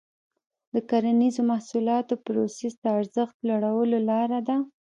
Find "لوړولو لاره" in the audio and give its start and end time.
3.47-4.39